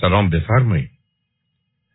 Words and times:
سلام 0.00 0.30
بفرمایید. 0.30 0.90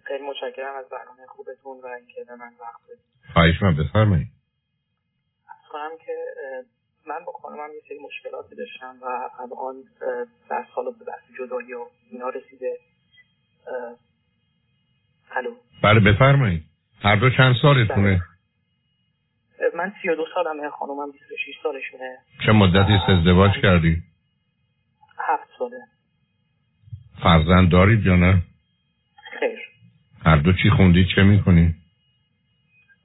خیلی 0.04 0.24
متشکرم 0.24 0.76
از 0.76 0.86
برنامه 0.90 1.26
خوبتون 1.28 1.78
و 1.84 1.86
اینکه 1.86 2.24
به 2.28 2.36
من 2.36 2.52
وقت 2.60 2.82
بدید 2.84 3.34
خواهش 3.34 3.62
من 3.62 3.76
بفرمایید. 3.76 4.28
کنم 5.72 5.92
که 6.06 6.14
من 7.08 7.26
با 7.26 7.32
خانمم 7.32 7.74
یه 7.74 7.82
سری 7.90 8.00
مشکلاتی 8.00 8.56
داشتم 8.56 8.96
و 9.02 9.06
الان 9.40 9.84
در 10.50 10.66
سال 10.76 10.86
به 11.00 11.06
بحث 11.06 11.24
جدایی 11.40 11.74
و 11.74 11.86
اینا 12.12 12.30
رسیده. 12.30 12.78
الو. 15.32 15.56
بله 15.84 16.00
بفرمایید. 16.00 16.64
هر 17.02 17.16
دو 17.16 17.30
چند 17.30 17.56
سالتونه؟ 17.62 18.22
من 19.76 19.94
32 20.02 20.26
سالمه 20.34 20.70
خانمم 20.70 21.12
26 21.12 21.56
سالشونه. 21.64 22.18
چه 22.46 22.52
مدتی 22.52 23.12
ازدواج 23.12 23.52
کردی؟ 23.62 24.04
هفت 25.18 25.50
ساله. 25.60 25.78
فرزند 27.24 27.72
دارید 27.72 28.06
یا 28.06 28.16
نه؟ 28.16 28.42
خیر 29.40 29.60
هر 30.26 30.38
دو 30.38 30.54
چی 30.54 30.70
خوندید 30.70 31.08
چه 31.16 31.24
می‌کنید؟ 31.24 31.76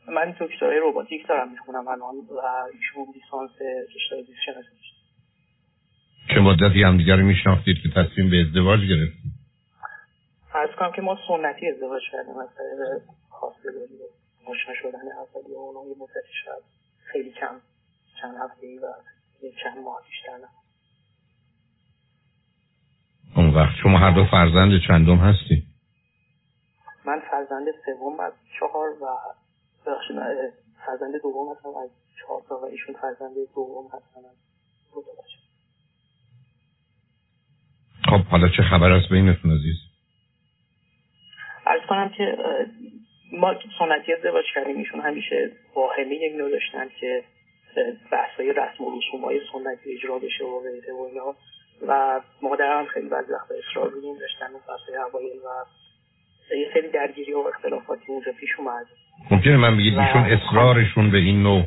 من 0.09 0.35
دکترای 0.41 0.79
روباتیک 0.79 1.29
دارم 1.29 1.51
می‌خونم 1.51 1.89
الان 1.89 2.15
و 2.15 2.41
ایشون 2.73 3.07
لیسانس 3.15 3.51
رشته 3.97 4.23
زیست 4.27 4.41
شناسی 4.47 4.69
چه 6.35 6.41
مدتی 6.41 6.83
هم 6.83 6.97
دیگر 6.97 7.17
میشناختید 7.17 7.77
که 7.83 7.89
تصمیم 7.89 8.31
به 8.31 8.41
ازدواج 8.41 8.81
گرفتید؟ 8.81 9.33
ارز 10.55 10.71
کنم 10.79 10.93
که 10.93 11.03
ما 11.03 11.19
سنتی 11.29 11.69
ازدواج 11.69 12.03
کردیم 12.13 12.39
از 12.39 12.49
طریق 12.57 13.03
خواستگاری 13.31 13.77
و 13.77 14.51
آشنا 14.51 14.75
شدن 14.83 14.99
اولی 14.99 15.55
اونو 15.55 15.89
یه 15.89 15.97
مدتی 15.99 16.35
شد 16.45 16.63
خیلی 17.13 17.31
کم 17.31 17.61
چند 18.21 18.35
هفته 18.45 18.67
ای 18.67 18.79
و 18.79 18.87
یه 19.43 19.53
چند 19.63 19.79
ماه 19.85 20.03
بیشتر 20.11 20.37
نه 20.37 20.64
اون 23.37 23.55
وقت. 23.55 23.75
شما 23.83 23.99
هر 23.99 24.11
دو 24.11 24.25
فرزند 24.31 24.81
چندم 24.89 25.17
هستی؟ 25.17 25.63
من 27.07 27.21
فرزند 27.31 27.67
سوم 27.85 28.21
از 28.21 28.33
چهار 28.61 28.89
و 28.89 29.07
فرزند 30.87 31.23
دوم 31.23 31.57
هستم. 31.57 31.69
از 31.69 31.91
چهار 32.21 32.43
تا 32.49 32.55
و 32.55 32.65
ایشون 32.65 32.95
فرزند 32.95 33.35
دوم 33.55 33.87
هستن. 33.87 34.21
از 34.31 34.37
دو 34.95 35.03
خب 38.11 38.25
حالا 38.25 38.49
چه 38.49 38.63
خبر 38.63 38.93
است 38.93 39.09
بینتون 39.09 39.51
عزیز؟ 39.51 39.77
ارز 41.67 41.81
کنم 41.89 42.09
که 42.09 42.39
ما 43.33 43.55
سنتی 43.79 44.13
ازدواج 44.13 44.45
کردیم. 44.55 44.77
ایشون 44.77 45.01
همیشه 45.01 45.53
واهمه 45.75 46.15
یک 46.15 46.39
داشتن 46.39 46.89
که 47.01 47.25
بحثای 48.13 48.53
رسم 48.53 48.85
و 48.85 48.99
رسوم 48.99 49.25
های 49.25 49.41
سنتی 49.53 49.93
اجرا 49.93 50.19
بشه 50.19 50.45
و 50.45 50.61
غیره 50.61 50.93
و 50.93 51.01
اینا. 51.01 51.35
و 51.89 52.21
مادرم 52.43 52.87
خیلی 52.87 53.09
بعضی 53.09 53.33
وقتا 53.33 53.55
اصرار 53.55 53.91
روی 53.91 54.07
این 54.07 54.19
داشتن 54.19 54.55
و 54.55 54.59
بحثای 54.59 54.97
اوایل 54.97 55.37
و 55.37 55.65
یه 56.57 56.71
سری 56.75 56.91
درگیری 56.91 57.33
و 57.33 57.39
اختلافاتی 57.39 58.03
اونجا 58.09 58.33
پیش 58.41 58.51
اومد 58.59 58.87
ممکنه 59.31 59.57
من 59.57 59.77
بگید 59.77 59.99
ایشون 59.99 60.23
اصرارشون 60.23 61.11
به 61.11 61.19
این 61.19 61.43
نوع 61.43 61.65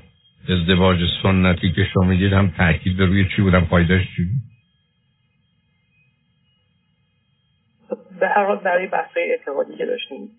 ازدواج 0.50 0.98
سنتی 1.24 1.72
که 1.72 1.84
شما 1.94 2.04
میگید 2.04 2.34
هم 2.34 2.54
تاکید 2.58 2.98
به 2.98 3.06
روی 3.06 3.26
چی 3.36 3.42
بودم 3.42 3.66
فایدهش 3.66 4.08
چی 4.16 4.24
بود؟ 4.24 4.48
به 8.20 8.28
هر 8.28 8.46
حال 8.46 8.58
برای 8.58 8.88
بحثای 8.88 9.32
اعتقادی 9.32 9.76
که 9.78 9.86
داشتیم 9.86 10.30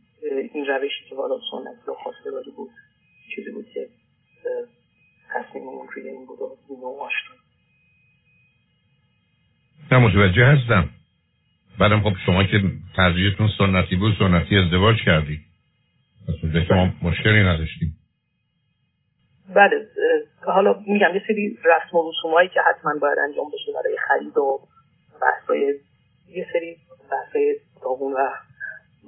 این 0.55 0.67
روشی 0.67 1.05
که 1.09 1.15
والا 1.15 1.35
سنتی 1.51 1.91
و 1.91 1.95
خواستگاری 1.95 2.51
بود 2.57 2.71
چیزی 3.35 3.51
بود 3.51 3.67
که 3.75 3.89
تصمیممون 5.35 5.89
روی 5.95 6.09
این 6.09 6.27
بود 6.27 6.39
و 6.41 6.57
این 6.69 6.81
نوع 6.81 7.03
آشتون 7.03 7.38
نه 9.93 9.99
متوجه 9.99 10.47
هستم. 10.47 10.89
بعدم 11.79 12.01
خب 12.01 12.13
شما 12.27 12.45
که 12.45 12.63
ترجیحتون 12.97 13.49
سنتی 13.59 13.97
بود 13.97 14.15
سنتی 14.19 14.57
ازدواج 14.57 14.97
کردی. 15.05 15.39
پس 16.29 16.35
اونجا 16.43 16.61
که 16.61 16.75
ما 16.75 16.91
مشکلی 17.03 17.43
نداشتیم. 17.43 17.95
بله 19.55 19.87
حالا 20.47 20.75
میگم 20.87 21.15
یه 21.15 21.23
سری 21.29 21.59
رسم 21.65 21.97
و 21.97 22.11
رسومایی 22.11 22.49
که 22.49 22.61
حتما 22.71 22.95
باید 23.01 23.19
انجام 23.29 23.47
بشه 23.55 23.73
برای 23.75 23.97
خرید 24.09 24.37
و 24.37 24.61
بحثای 25.23 25.75
یه 26.29 26.47
سری 26.53 26.77
بحثای 27.11 27.57
داغون 27.83 28.13
و 28.13 28.29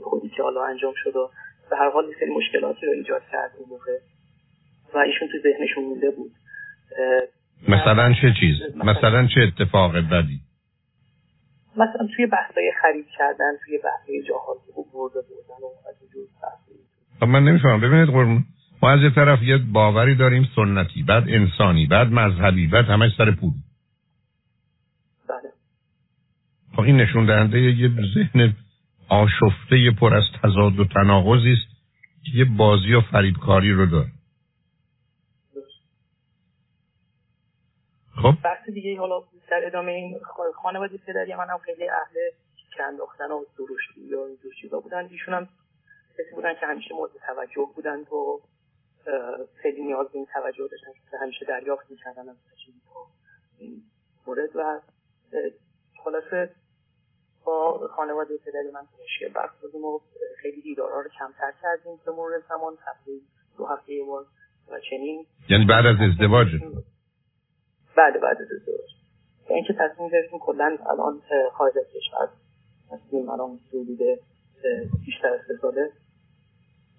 خودی 0.05 0.29
که 0.29 0.43
حالا 0.43 0.65
انجام 0.65 0.93
شد 0.97 1.17
و 1.17 1.31
به 1.71 1.77
هر 1.77 1.91
حال 1.91 2.05
یه 2.05 2.15
سری 2.21 2.31
مشکلاتی 2.35 2.87
رو 2.87 2.93
ایجاد 2.93 3.23
کرد 3.33 3.51
اون 3.59 3.69
موقع. 3.69 3.99
و 4.95 4.99
ایشون 4.99 5.29
تو 5.29 5.39
ذهنشون 5.43 5.85
مونده 5.85 6.11
بود. 6.11 6.33
مثلا 7.69 8.15
چه 8.23 8.35
چیز؟ 8.41 8.77
مثلا 8.77 9.27
چه 9.27 9.41
اتفاق 9.41 9.97
بدی؟ 9.97 10.41
مثلا 11.77 12.09
توی 12.17 12.27
بحثای 12.27 12.73
خرید 12.83 13.07
کردن 13.19 13.53
توی 13.65 13.79
بحثای 13.79 14.23
جاها 14.29 14.55
خوب 14.75 14.87
برده 14.93 15.21
بردن 15.29 15.63
و 15.63 15.89
از 15.89 15.95
اینجور 16.03 16.27
من 17.27 17.45
نمی‌فهمم. 17.45 17.81
ببینید 17.81 18.09
قربون. 18.09 18.45
ما 18.83 18.91
از 18.91 19.01
یه 19.01 19.11
طرف 19.11 19.43
یه 19.43 19.59
باوری 19.59 20.15
داریم 20.15 20.49
سنتی 20.57 21.03
بعد 21.03 21.25
انسانی 21.29 21.87
بعد 21.87 22.13
مذهبی 22.13 22.67
بعد 22.67 22.85
همه 22.85 23.11
سر 23.19 23.31
پول. 23.31 23.53
بله. 25.29 25.51
خب 26.77 26.81
این 26.81 26.97
نشون 26.97 27.27
دهنده 27.27 27.61
یه 27.61 27.91
ذهن 28.15 28.55
آشفته 29.09 29.91
پر 30.01 30.15
از 30.15 30.25
تضاد 30.43 30.79
و 30.79 30.85
تناقضی 30.85 31.53
است 31.53 31.69
که 32.25 32.39
یه 32.39 32.45
بازی 32.45 32.95
و 32.95 33.01
فریبکاری 33.01 33.73
رو 33.73 33.87
داره. 33.87 34.11
خب؟ 38.23 38.35
بحث 38.45 38.71
دیگه 38.75 38.99
حالا 38.99 39.21
در 39.51 39.67
ادامه 39.67 39.93
این 39.93 40.21
خانواده 40.55 40.99
پدری 41.07 41.35
من 41.35 41.49
هم 41.49 41.59
خیلی 41.59 41.89
اهل 41.89 42.15
کنداختن 42.79 43.31
و 43.31 43.45
دروشی 43.59 44.01
یا 44.01 44.27
اینجور 44.27 44.53
چیزا 44.61 44.81
بودن. 44.81 45.09
ایشون 45.11 45.35
هم 45.35 45.49
کسی 46.19 46.35
بودن 46.35 46.55
که 46.55 46.67
همیشه 46.67 46.95
مورد 46.95 47.11
توجه 47.27 47.69
بودن 47.75 48.01
و 48.01 48.41
خیلی 49.63 49.83
نیاز 49.83 50.09
به 50.09 50.17
این 50.17 50.27
توجه 50.33 50.69
داشتن 50.69 50.93
که 51.11 51.17
همیشه 51.17 51.45
دریافت 51.47 51.91
می‌کردن 51.91 52.29
از 52.29 52.37
این 53.59 53.83
مورد. 54.27 54.57
و 54.57 54.81
خلاصه 56.05 56.55
با 57.45 57.89
خانواده 57.97 58.39
پدری 58.39 58.71
من 58.75 58.81
مشکل 58.81 59.33
برخوردیم 59.35 59.85
و 59.85 60.01
خیلی 60.43 60.63
دیدارها 60.63 61.01
رو 61.01 61.09
کمتر 61.19 61.53
کردیم 61.63 62.01
به 62.07 62.13
مرور 62.13 62.43
زمان 62.49 62.79
هفته 62.87 63.11
دو 63.59 63.67
هفته 63.67 63.93
یه 63.93 64.05
بار 64.05 64.27
و 64.69 64.81
چنین. 64.91 65.27
یعنی 65.49 65.65
بعد 65.65 65.87
از 65.87 65.97
ازدواج؟ 66.11 66.49
بعد 67.97 68.21
بعد 68.21 68.37
از 68.43 68.49
ازدواج. 68.53 69.00
اینکه 69.55 69.73
تصمیم 69.73 70.09
گرفتیم 70.09 70.39
کلا 70.39 70.79
الان 70.91 71.23
خارج 71.53 71.79
از 71.79 71.85
کشور 71.85 72.29
تصمیم 72.91 73.29
الان 73.29 73.59
حدود 73.69 73.99
بیشتر 75.07 75.29
از 75.29 75.41
ساله 75.61 75.91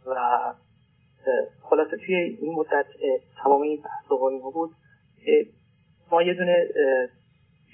و 0.05 0.15
خلاصه 1.61 1.97
توی 1.97 2.15
این 2.15 2.53
مدت 2.55 2.85
تمام 3.43 3.61
این 3.61 3.81
بحث 3.81 4.11
و 4.11 4.51
بود 4.53 4.71
ما 6.11 6.23
یه 6.23 6.33
دونه 6.33 6.67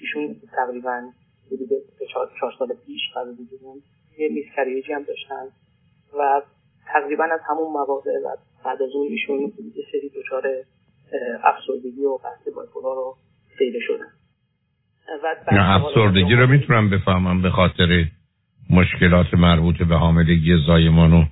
ایشون 0.00 0.40
تقریبا 0.52 1.02
حدود 1.46 1.68
چهار 2.40 2.52
سال 2.58 2.68
پیش 2.86 3.00
قرار 3.14 3.32
بودیم 3.32 3.82
یه 4.18 4.28
میسکریجی 4.28 4.92
هم 4.92 5.02
داشتن 5.02 5.48
و 6.18 6.42
تقریبا 6.86 7.24
از 7.24 7.40
همون 7.48 7.72
مواقع 7.72 8.18
و 8.24 8.36
بعد 8.64 8.82
از 8.82 8.90
اون 8.94 9.06
ایشون 9.06 9.40
یه 9.40 9.84
سری 9.92 10.08
دچار 10.08 10.64
افسردگی 11.44 12.04
و 12.04 12.18
بحث 12.18 12.48
بایپولا 12.54 12.94
رو 12.94 13.16
پیدا 13.58 13.78
شدن. 13.82 14.17
نه 15.52 15.70
افسردگی 15.70 16.34
رو 16.34 16.46
می‌تونم 16.46 16.90
بفهمم 16.90 17.42
به 17.42 17.50
خاطر 17.50 18.04
مشکلات 18.70 19.34
مربوط 19.34 19.82
به 19.82 19.96
حاملگی 19.96 20.56
زایمان 20.66 21.12
و 21.12 21.24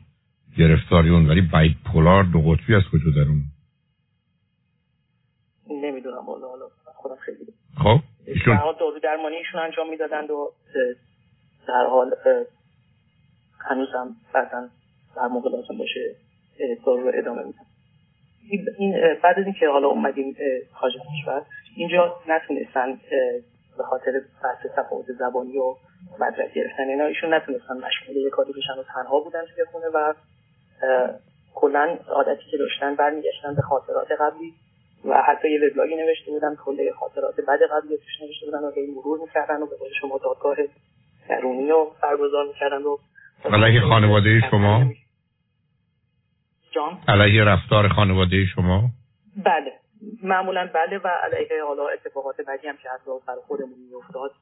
گرفتاری 0.59 1.09
اون 1.09 1.29
ولی 1.29 1.41
بایپولار 1.41 2.25
دو 2.25 2.41
قطبی 2.41 2.75
از 2.75 2.83
کجا 2.93 3.11
در 3.17 3.29
اون؟ 3.29 3.43
نمی‌دونم 5.83 6.27
والا 6.27 6.49
حالا 6.49 6.65
خودم 6.95 7.17
خیلی 7.17 7.39
خب 7.77 8.01
ایشون 8.27 8.57
دارو 8.57 8.99
درمانی 9.03 9.37
ایشون 9.37 9.61
انجام 9.61 9.91
می‌دادند 9.91 10.31
و 10.31 10.53
در 11.69 11.87
حال 11.91 12.11
هنوز 13.71 13.89
هم 13.95 14.17
بعدا 14.35 14.69
در 15.17 15.27
موقع 15.27 15.51
لازم 15.51 15.79
باشه 15.79 16.17
دارو 16.87 17.03
رو 17.03 17.13
ادامه 17.15 17.43
میدن. 17.43 17.67
این 18.79 18.95
بعد 19.23 19.39
از 19.39 19.45
اینکه 19.45 19.69
حالا 19.69 19.89
اومدیم 19.89 20.37
خارج 20.73 20.93
کشور 20.93 21.43
اینجا 21.77 22.17
نتونستن 22.29 22.99
به 23.79 23.85
خاطر 23.85 24.13
بحث 24.43 24.67
تفاوت 24.77 25.07
زبانی 25.19 25.59
و 25.59 25.75
مدرک 26.21 26.55
گرفتن 26.55 26.83
اینا 26.89 27.05
ایشون 27.05 27.35
نتونستن 27.35 27.75
مشغول 27.75 28.17
یه 28.17 28.31
کاری 28.31 28.53
بشن 28.53 28.81
و 28.81 28.83
تنها 28.95 29.21
بودن 29.21 29.41
توی 29.55 29.65
خونه 29.73 29.87
و 29.95 30.15
کلا 31.55 31.99
عادتی 32.09 32.51
که 32.51 32.57
داشتن 32.57 32.95
برمیگشتن 32.95 33.55
به 33.55 33.63
خاطرات 33.63 34.09
قبلی 34.21 34.55
و 35.05 35.23
حتی 35.23 35.51
یه 35.51 35.61
وبلاگی 35.61 35.97
نوشته 35.97 36.31
بودن 36.31 36.57
کل 36.65 36.91
خاطرات 36.93 37.35
بعد 37.49 37.61
قبلی 37.73 37.97
توش 37.97 38.23
نوشته 38.23 38.47
بودن 38.47 38.59
و 38.59 38.71
هی 38.71 38.87
مرور 38.87 39.19
می‌کردن 39.21 39.63
و 39.63 39.67
به 39.67 39.77
قول 39.77 39.89
شما 40.01 40.19
دادگاه 40.25 40.57
درونی 41.29 41.71
رو 41.71 41.93
برگزار 42.03 42.47
می‌کردن 42.47 42.83
و 42.83 42.97
علیه 43.45 43.81
خانواده 43.81 44.41
شما؟ 44.51 44.93
جان؟ 46.71 46.99
علیه 47.09 47.45
رفتار 47.45 47.89
خانواده 47.89 48.45
شما؟ 48.55 48.91
بله. 49.45 49.73
معمولا 50.23 50.71
بله 50.75 50.99
و 50.99 51.07
علیه 51.07 51.65
حالا 51.65 51.89
اتفاقات 51.89 52.41
بعدی 52.41 52.69
هم 52.69 52.77
که 52.77 52.91
از 52.93 53.01
سر 53.27 53.37
خودمون 53.47 53.79
میافتاد 53.79 54.33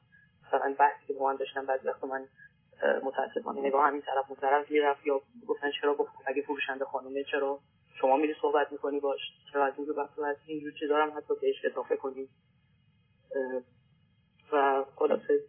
مثلا 0.47 0.75
بحثی 0.79 1.07
که 1.07 1.13
با 1.13 1.25
من 1.25 1.35
داشتن 1.35 1.65
بعضی 1.65 1.87
وقتا 1.87 2.07
من 2.07 2.27
متاسفانه 3.03 3.61
نگاه 3.61 3.87
همین 3.87 4.01
طرف 4.01 4.25
اون 4.27 4.39
طرف 4.41 4.71
می‌رفت 4.71 5.07
یا 5.07 5.21
گفتن 5.47 5.71
چرا؟ 5.81 5.95
گفت 5.95 6.11
اگه 6.25 6.41
فروشنده 6.41 6.85
خانومه 6.85 7.23
چرا؟ 7.23 7.59
شما 8.01 8.17
میری 8.17 8.35
صحبت 8.41 8.71
می‌کنی 8.71 8.99
باش. 8.99 9.19
چرا 9.51 9.65
از 9.65 9.73
این 9.77 9.87
بحث 9.93 10.19
از 10.19 10.35
اینجور 10.45 10.71
چیزا 10.79 10.97
هم 10.97 11.17
حتی 11.17 11.33
بهش 11.41 11.65
اضافه 11.65 11.95
کنیم. 11.95 12.29
و 14.51 14.85
خلاصه 14.95 15.39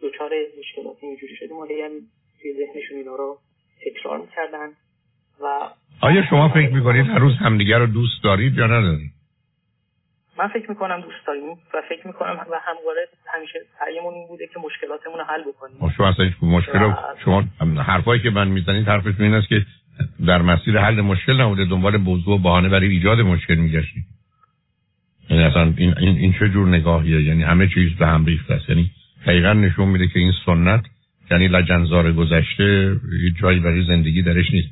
دوچار 0.00 0.32
مشکلات 0.58 0.96
اینجوری 1.00 1.36
شدیم. 1.36 1.56
حالا 1.56 1.74
یعنی 1.74 2.10
توی 2.42 2.54
ذهنشون 2.56 2.96
اینا 2.96 3.16
رو 3.16 3.38
تکرار 3.86 4.18
می‌کردن. 4.18 4.76
و 5.42 5.46
آیا 6.00 6.26
شما 6.30 6.48
فکر 6.48 6.70
می‌کنید 6.70 7.06
هر 7.06 7.18
روز 7.18 7.36
همدیگر 7.36 7.78
رو 7.78 7.86
دوست 7.86 8.24
دارید 8.24 8.58
یا 8.58 8.66
ندارید؟ 8.66 9.10
من 10.38 10.48
فکر 10.48 10.70
می‌کنم 10.70 11.00
دوست 11.00 11.26
داریم 11.26 11.48
و 11.50 11.82
فکر 11.88 12.06
می‌کنم 12.06 12.32
و 12.32 12.60
همواره 12.66 13.08
همیشه 13.34 13.58
سعیمون 13.78 14.14
این 14.14 14.28
بوده 14.28 14.46
که 14.46 14.60
مشکلاتمون 14.60 15.18
رو 15.18 15.24
حل 15.24 15.42
بکنیم. 15.42 15.76
خب 15.80 15.96
شما 15.96 16.08
اصلا 16.08 16.30
مشکل 16.42 16.92
شما 17.24 17.44
حرفایی 17.82 18.22
که 18.22 18.30
من 18.30 18.48
می‌زنید 18.48 18.88
حرفش 18.88 19.20
این 19.20 19.34
است 19.34 19.48
که 19.48 19.66
در 20.26 20.42
مسیر 20.42 20.78
حل 20.78 21.00
مشکل 21.00 21.40
نبوده 21.40 21.64
دنبال 21.64 21.96
موضوع 21.96 22.34
و 22.34 22.38
بهانه 22.38 22.68
برای 22.68 22.88
ایجاد 22.88 23.20
مشکل 23.20 23.54
میگشتید. 23.54 24.04
یعنی 25.30 25.42
اصلا 25.42 25.72
این, 25.76 25.98
این, 25.98 26.16
این 26.16 26.32
چه 26.32 26.48
جور 26.48 26.68
نگاهیه؟ 26.68 27.22
یعنی 27.22 27.42
همه 27.42 27.68
چیز 27.68 27.92
به 27.98 28.06
هم 28.06 28.24
ریخته 28.24 28.54
است. 28.54 28.68
یعنی 28.68 28.90
دقیقا 29.26 29.52
نشون 29.52 29.88
میده 29.88 30.08
که 30.08 30.18
این 30.18 30.32
سنت 30.46 30.84
یعنی 31.30 31.48
لجنزار 31.48 32.12
گذشته 32.12 32.96
هیچ 33.22 33.36
جایی 33.36 33.60
برای 33.60 33.82
زندگی 33.82 34.22
درش 34.22 34.50
نیست. 34.50 34.68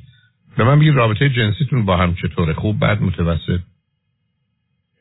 به 0.57 0.63
من 0.63 0.79
بگید 0.79 0.95
رابطه 0.95 1.29
جنسیتون 1.29 1.85
با 1.85 1.97
هم 1.97 2.15
چطوره؟ 2.21 2.53
خوب 2.53 2.79
بعد 2.79 3.01
متوسط؟ 3.01 3.59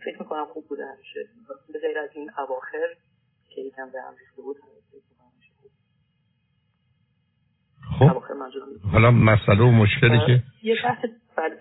فکر 0.05 0.19
می‌کنم 0.21 0.47
خوب 0.53 0.69
بوده 0.69 0.83
همیشه. 0.95 1.21
به 1.73 1.79
غیر 1.79 1.99
از 1.99 2.11
این 2.15 2.31
اواخر 2.39 2.89
که 3.49 3.61
یکم 3.61 3.91
به 3.93 3.99
هم 4.03 4.15
ریخته 4.21 4.43
بود 4.43 4.57
خب. 7.99 8.05
حالا 8.93 9.11
مسئله 9.11 9.63
و 9.63 9.71
مشکلی 9.71 10.19
که؟ 10.27 10.43
یه 10.63 10.77
بحث 10.85 11.05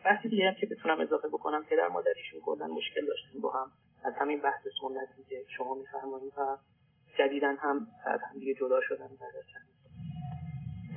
بحثی 0.06 0.30
دیگه 0.30 0.48
هم 0.48 0.54
که 0.54 0.66
بتونم 0.66 1.00
اضافه 1.02 1.28
بکنم 1.28 1.64
که 1.70 1.76
در 1.76 1.88
مادریشون 1.88 2.40
کردن 2.46 2.72
مشکل 2.72 3.06
داشتیم 3.08 3.42
با 3.42 3.52
هم. 3.52 3.68
از 4.04 4.14
همین 4.22 4.42
بحث 4.42 4.62
سنتی 4.82 5.24
که 5.30 5.36
شما 5.58 5.76
میفرمایید 5.76 6.34
و 6.38 6.58
جدیدن 7.20 7.56
هم 7.58 7.88
از 8.06 8.20
هم 8.22 8.40
دیگه 8.40 8.54
جدا 8.54 8.80
شدن 8.82 9.08
بعد 9.08 9.36
از 9.40 9.46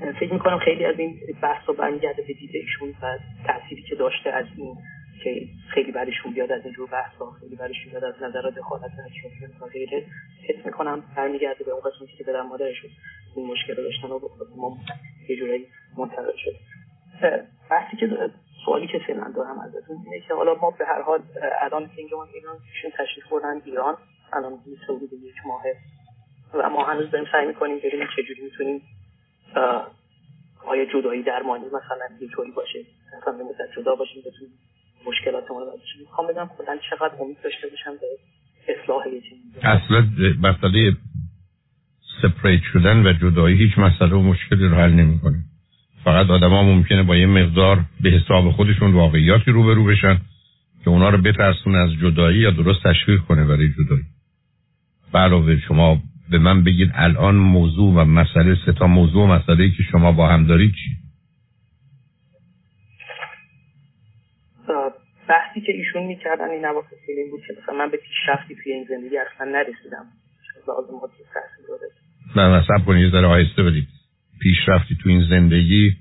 فکر 0.01 0.33
می‌کنم 0.33 0.59
خیلی 0.59 0.85
از 0.85 0.99
این 0.99 1.21
بحث 1.43 1.69
رو 1.69 1.75
برمیگرده 1.75 2.23
به 2.23 2.33
دید 2.33 2.51
ایشون 2.53 2.95
و 3.03 3.19
تأثیری 3.47 3.83
که 3.83 3.95
داشته 3.95 4.31
از 4.31 4.47
این 4.57 4.77
که 5.25 5.49
خیلی 5.69 5.93
برشون 5.93 6.33
بیاد 6.33 6.53
از 6.53 6.65
اینجور 6.65 6.89
بحث 6.91 7.15
ها 7.15 7.31
خیلی 7.31 7.57
برشون 7.57 7.91
بیاد 7.91 8.05
از 8.05 8.15
نظر 8.23 8.51
دخالت 8.51 8.91
اطرافیان 8.93 9.51
و 9.61 9.67
غیره. 9.67 10.05
حس 10.49 10.67
می‌کنم 10.67 11.03
برمیگرده 11.17 11.65
به 11.65 11.71
اون 11.71 11.81
قسمتی 11.81 12.17
که 12.19 12.25
در 12.25 12.43
مادرشون 12.43 12.91
این 13.37 13.47
مشکل 13.47 13.77
رو 13.77 13.83
داشتن 13.83 14.09
و 14.09 14.21
ما 14.57 14.79
یه 15.29 15.37
جورایی 15.37 15.67
منتقل 15.99 16.37
شد 16.37 16.55
بحثی 17.71 17.97
که 17.97 18.31
سوالی 18.65 18.87
که 18.87 18.99
فعلا 18.99 19.33
دارم 19.37 19.59
ازتون 19.59 19.97
اینه 20.05 20.27
که 20.29 20.35
حالا 20.35 20.55
ما 20.55 20.71
به 20.71 20.87
هر 20.87 21.03
حال 21.03 21.23
الان 21.61 21.87
که 21.87 21.93
اینجا 21.97 22.29
ایران 22.35 22.59
تشریف 22.99 23.29
بردن 23.31 23.63
ایران 23.65 23.97
الان 24.33 24.59
حدود 24.89 25.13
یک 25.13 25.35
ماهه 25.47 25.77
و 26.55 26.71
ما 26.71 26.85
هنوز 26.85 27.11
داریم 27.11 27.27
سعی 27.33 27.47
می‌کنیم 27.47 27.79
ببینیم 27.79 28.07
چجوری 28.17 28.43
می‌تونیم 28.43 28.83
آیا 30.67 30.85
جدایی 30.94 31.23
درمانی 31.23 31.64
مثلا 31.67 32.06
یه 32.20 32.29
طوری 32.29 32.50
باشه؟ 32.50 32.79
مثلا 33.19 33.32
مثلا 33.32 33.67
جدا 33.76 33.94
باشیم 33.94 34.20
بتونیم 34.20 34.53
مشکلاتمون 35.06 35.62
رو 35.62 35.79
می‌خوام 36.00 36.26
بگم 36.26 36.49
کلا 36.58 36.79
چقدر 36.91 37.14
امید 37.20 37.37
داشته 37.44 37.69
باشم 37.69 37.91
به 38.00 38.06
اصلاح 38.73 39.08
یه 39.08 39.23
اصلا 39.62 40.06
مسئله 40.43 40.97
سپریت 42.23 42.61
شدن 42.73 43.06
و 43.06 43.12
جدایی 43.12 43.56
هیچ 43.56 43.79
مسئله 43.79 44.14
و 44.14 44.23
مشکلی 44.23 44.69
رو 44.69 44.75
حل 44.75 44.93
نمی‌کنه. 44.93 45.38
فقط 46.05 46.31
آدما 46.31 46.62
ممکنه 46.62 47.02
با 47.02 47.17
یه 47.17 47.26
مقدار 47.26 47.81
به 48.00 48.11
حساب 48.11 48.50
خودشون 48.50 48.93
واقعیاتی 48.93 49.50
روبرو 49.50 49.85
بشن 49.85 50.20
که 50.85 50.91
اونا 50.91 51.09
رو 51.09 51.19
بترسونه 51.19 51.79
از 51.79 51.91
جدایی 52.02 52.38
یا 52.38 52.50
درست 52.50 52.82
تشویق 52.82 53.20
کنه 53.20 53.44
برای 53.44 53.69
جدایی. 53.69 54.05
علاوه 55.14 55.61
شما 55.61 56.02
به 56.31 56.38
من 56.38 56.64
بگید 56.64 56.90
الان 56.94 57.37
موضوع 57.37 57.94
و 57.94 58.05
مسئله 58.05 58.56
سه 58.67 58.73
تا 58.73 58.87
موضوع 58.87 59.25
و 59.25 59.26
مسئله 59.26 59.70
که 59.70 59.82
شما 59.82 60.12
با 60.12 60.28
هم 60.28 60.46
دارید 60.46 60.73
چی؟ 60.73 60.96
بحثی 65.28 65.61
که 65.61 65.73
ایشون 65.73 66.02
می‌کردن 66.02 66.50
این 66.50 66.64
نواقع 66.64 66.87
این 67.08 67.31
بود 67.31 67.40
که 67.49 67.55
مثلا 67.62 67.75
من 67.75 67.90
به 67.90 67.96
پیشرفتی 67.96 68.55
توی 68.62 68.73
این 68.73 68.87
زندگی 68.88 69.17
اصلا 69.19 69.46
نرسیدم. 69.52 70.06
لازم 70.69 71.00
نه 72.37 72.43
نصب 72.43 72.87
کنید 72.87 73.02
یه 73.05 73.11
ذره 73.11 73.26
آهسته 73.26 73.62
بدید 73.62 73.88
پیشرفتی 74.40 74.96
تو 75.02 75.08
این 75.08 75.25
زندگی 75.31 75.96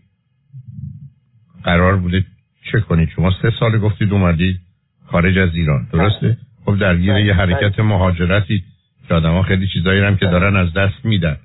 قرار 1.63 1.97
بوده 1.97 2.25
چه 2.71 2.79
کنید. 2.79 3.09
شما 3.15 3.31
سه 3.41 3.51
سال 3.59 3.79
گفتید 3.79 4.13
اومدید 4.13 4.59
خارج 5.05 5.37
از 5.37 5.55
ایران. 5.55 5.87
درسته؟ 5.93 6.37
خب 6.65 6.79
درگیر 6.79 7.15
یه 7.15 7.33
حرکت 7.33 7.79
مهاجرتی. 7.79 8.63
که 9.07 9.13
آدم 9.13 9.31
ها 9.31 9.43
خیلی 9.43 9.67
چیزایی 9.73 10.01
هم 10.01 10.17
که 10.17 10.25
دارن 10.25 10.55
از 10.55 10.73
دست 10.73 11.05
میدن. 11.05 11.37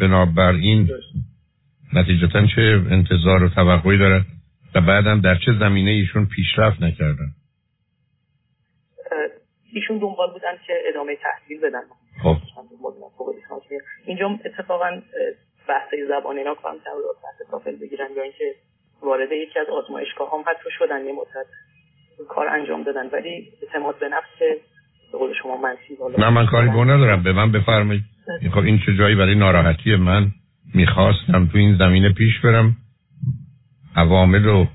بنابراین 0.00 0.90
نتیجتا 1.92 2.46
چه 2.46 2.82
انتظار 2.90 3.42
و 3.42 3.48
توقعی 3.48 3.98
دارن 3.98 4.24
و 4.74 4.80
بعدم 4.80 5.20
در 5.20 5.34
چه 5.34 5.52
زمینه 5.60 5.90
ایشون 5.90 6.26
پیشرفت 6.26 6.82
نکردن؟ 6.82 7.30
ایشون 9.72 9.98
دنبال 9.98 10.32
بودن 10.32 10.52
که 10.66 10.72
ادامه 10.88 11.16
تحصیل 11.16 11.60
بدن. 11.60 11.82
خب. 12.22 12.36
اینجا 14.06 14.38
اتفاقا 14.44 15.02
بحث 15.68 15.94
زبان 16.08 16.38
اینا 16.38 16.54
کام 16.54 16.76
کرد 16.84 16.94
و 16.94 17.14
بحث 17.24 17.50
تافل 17.50 17.76
بگیرن 17.76 18.08
یا 18.16 18.22
اینکه 18.22 18.54
وارد 19.02 19.32
یکی 19.32 19.58
از 19.58 19.66
آزمایشگاه 19.66 20.32
هم 20.32 20.44
حتی 20.46 20.70
شدن 20.78 21.04
یه 21.04 21.12
مدت 21.12 21.46
کار 22.28 22.48
انجام 22.48 22.82
دادن. 22.82 23.06
ولی 23.12 23.52
اعتماد 23.62 23.98
به 23.98 24.08
نفس 24.08 24.60
به 25.12 25.34
شما 25.42 25.56
منفی 25.56 25.96
نه 26.18 26.30
من 26.30 26.46
کاری 26.46 26.68
با 26.68 26.84
ندارم. 26.84 27.22
به 27.22 27.32
من 27.32 27.52
بفرمایید. 27.52 28.02
خب 28.52 28.58
این 28.58 28.78
چه 28.86 28.94
جایی 28.98 29.14
برای 29.14 29.34
ناراحتی 29.34 29.96
من 29.96 30.30
می‌خواستم 30.74 31.46
تو 31.46 31.58
این 31.58 31.76
زمینه 31.78 32.12
پیش 32.12 32.40
برم. 32.40 32.76
عوامل 33.96 34.46
و 34.46 34.66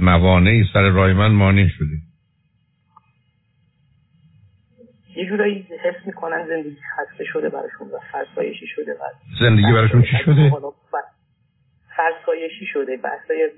موانعی 0.00 0.64
سر 0.72 0.88
رای 0.88 1.12
من 1.12 1.32
مانع 1.32 1.68
شده. 1.68 1.96
یه 5.16 5.28
جورایی 5.28 5.66
حس 5.84 6.06
می‌کنن 6.06 6.46
زندگی 6.48 6.76
خسته 6.96 7.24
شده 7.24 7.48
براشون 7.48 7.88
و 7.88 7.98
فرسایشی 8.12 8.66
شده 8.66 8.94
بر 8.94 9.38
زندگی 9.40 9.72
براشون 9.72 10.02
چی 10.02 10.16
شده؟ 10.24 10.52
فرسایشی 11.96 12.66
شده. 12.66 12.96
بحثای 12.96 13.50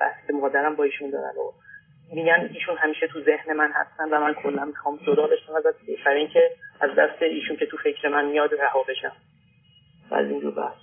بحث 0.00 0.30
مادرم 0.40 0.76
با 0.76 0.84
ایشون 0.84 1.10
دارن 1.10 1.32
و 1.38 1.52
میگن 2.12 2.50
ایشون 2.54 2.76
همیشه 2.78 3.06
تو 3.06 3.20
ذهن 3.20 3.56
من 3.56 3.70
هستن 3.74 4.04
و 4.12 4.20
من 4.20 4.34
کلا 4.34 4.64
می‌خوام 4.64 4.98
جدا 5.06 5.26
بشم 5.26 5.52
ازت 5.56 6.04
برای 6.06 6.18
اینکه 6.20 6.50
از 6.80 6.90
دست 6.98 7.22
ایشون 7.22 7.56
که 7.56 7.66
تو 7.66 7.76
فکر 7.76 8.08
من 8.08 8.24
میاد 8.24 8.50
رها 8.54 8.82
بشم. 8.88 9.12
از 10.10 10.30
اینجور 10.30 10.54
بحث. 10.54 10.76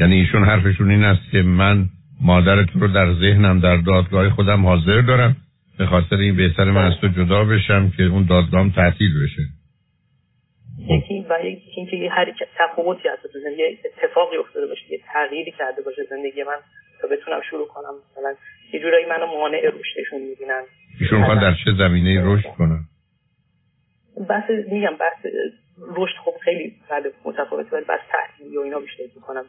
یعنی 0.00 0.14
ایشون 0.14 0.44
حرفشون 0.44 0.90
این 0.90 1.04
است 1.04 1.30
که 1.32 1.42
من 1.42 1.84
مادر 2.22 2.62
تو 2.62 2.80
رو 2.80 2.88
در 2.88 3.12
ذهنم 3.12 3.60
در 3.60 3.76
دادگاه 3.76 4.30
خودم 4.30 4.66
حاضر 4.66 5.00
دارم. 5.00 5.36
به 5.78 5.86
خاطر 5.86 6.16
این 6.16 6.36
بهتر 6.36 6.64
من 6.64 6.92
از 6.92 7.00
تو 7.00 7.08
جدا 7.08 7.44
بشم 7.44 7.92
که 7.96 8.02
اون 8.02 8.26
دادگاهم 8.26 8.70
تعطیل 8.70 9.24
بشه. 9.24 9.42
یکی 10.78 11.26
و 11.30 11.44
یکی 11.44 11.70
اینکه 11.76 11.96
یه 11.96 12.10
حرکت 12.10 12.48
تفاوتی 12.58 13.08
هست 13.08 13.22
تو 13.22 13.38
زندگی 13.44 13.62
اتفاقی 13.84 14.36
افتاده 14.36 14.66
باشه 14.66 14.92
یه 14.92 15.00
تغییری 15.12 15.52
کرده 15.58 15.82
باشه 15.82 16.02
زندگی 16.10 16.42
من 16.42 16.60
تا 17.00 17.08
بتونم 17.08 17.40
شروع 17.50 17.66
کنم. 17.66 17.94
مثلا 18.10 18.34
یه 18.74 18.80
جورایی 18.80 19.06
منو 19.06 19.26
مانع 19.26 19.58
رشدشون 19.58 20.20
می‌بینن. 20.20 20.62
ایشون 21.00 21.40
در 21.40 21.54
چه 21.64 21.70
زمینه 21.78 22.22
رشد 22.24 22.48
کنن؟ 22.48 22.80
بحث 24.28 24.50
میگم 24.50 24.96
بحث 25.00 25.26
رشد 25.96 26.14
خب 26.24 26.34
خیلی 26.44 26.74
بعد 26.90 27.02
متفاوته 27.24 27.76
ولی 27.76 27.84
بحث 27.84 28.00
تحصیلی 28.12 28.56
و 28.56 28.60
اینا 28.60 28.78
بیشتر 28.78 29.02
می‌کنم. 29.14 29.44